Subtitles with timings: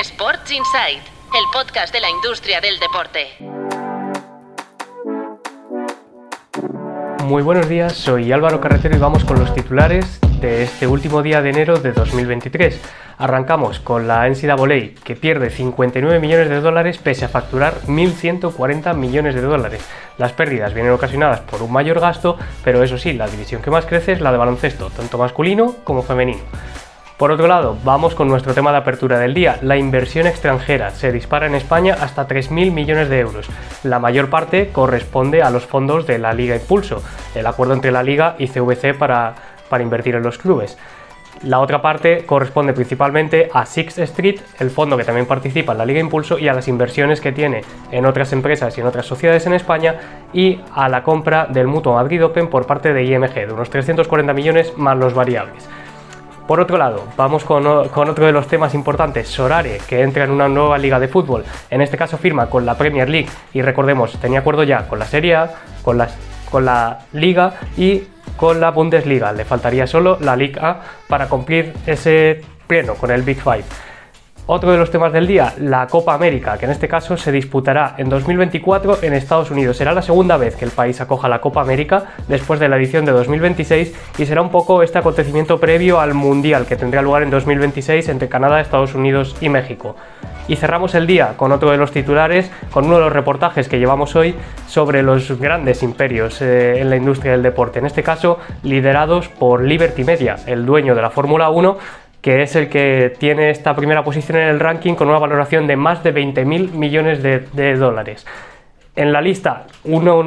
[0.00, 3.28] Sports Insight, el podcast de la industria del deporte.
[7.22, 11.42] Muy buenos días, soy Álvaro Carretero y vamos con los titulares de este último día
[11.42, 12.80] de enero de 2023.
[13.18, 19.36] Arrancamos con la NCAA, que pierde 59 millones de dólares pese a facturar 1.140 millones
[19.36, 19.88] de dólares.
[20.18, 23.86] Las pérdidas vienen ocasionadas por un mayor gasto, pero eso sí, la división que más
[23.86, 26.42] crece es la de baloncesto, tanto masculino como femenino.
[27.16, 29.58] Por otro lado, vamos con nuestro tema de apertura del día.
[29.62, 33.46] La inversión extranjera se dispara en España hasta 3.000 millones de euros.
[33.84, 37.04] La mayor parte corresponde a los fondos de la Liga Impulso,
[37.36, 39.34] el acuerdo entre la Liga y CVC para,
[39.80, 40.76] invertir en los clubes.
[41.42, 45.86] La otra parte corresponde principalmente a Sixth Street, el fondo que también participa en la
[45.86, 49.46] Liga Impulso, y a las inversiones que tiene en otras empresas y en otras sociedades
[49.46, 53.52] en España, y a la compra del Mutuo Madrid Open por parte de IMG, de
[53.52, 55.68] unos 340 millones más los variables.
[56.46, 60.46] Por otro lado, vamos con, otro de los temas importantes, Sorare, que entra en una
[60.46, 61.42] nueva liga de fútbol.
[61.70, 65.06] En este caso firma con la Premier League y recordemos, tenía acuerdo ya con la
[65.06, 65.50] Serie A,
[65.82, 66.02] con,
[66.50, 68.02] con la Liga y
[68.36, 69.32] con la Bundesliga.
[69.32, 73.64] Le faltaría solo la Liga A para cumplir ese pleno con el Big Five.
[74.46, 77.94] Otro de los temas del día, la Copa América, que en este caso se disputará
[77.96, 79.78] en 2024 en Estados Unidos.
[79.78, 83.06] Será la segunda vez que el país acoja la Copa América después de la edición
[83.06, 87.30] de 2026 y será un poco este acontecimiento previo al Mundial que tendría lugar en
[87.30, 89.96] 2026 entre Canadá, Estados Unidos y México.
[90.46, 93.78] Y cerramos el día con otro de los titulares, con uno de los reportajes que
[93.78, 94.34] llevamos hoy
[94.66, 99.64] sobre los grandes imperios eh, en la industria del deporte, en este caso liderados por
[99.64, 101.78] Liberty Media, el dueño de la Fórmula 1,
[102.24, 105.76] que es el que tiene esta primera posición en el ranking con una valoración de
[105.76, 108.26] más de 20.000 millones de, dólares.
[108.96, 110.20] En la lista, uno,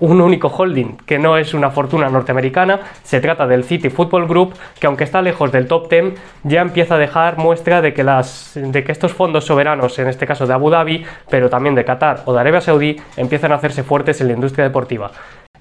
[0.00, 4.54] un único holding que no es una fortuna norteamericana, se trata del City Football Group,
[4.80, 6.14] que aunque está lejos del top 10,
[6.44, 10.26] ya empieza a dejar muestra de que, las, de que estos fondos soberanos, en este
[10.26, 13.82] caso de Abu Dhabi, pero también de Qatar o de Arabia Saudí, empiezan a hacerse
[13.82, 15.10] fuertes en la industria deportiva.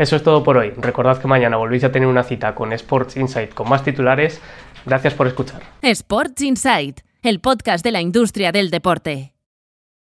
[0.00, 0.70] Eso es todo por hoy.
[0.78, 4.40] Recordad que mañana volvéis a tener una cita con Sports Insight con más titulares.
[4.86, 5.60] Gracias por escuchar.
[5.82, 9.34] Sports Insight, el podcast de la industria del deporte.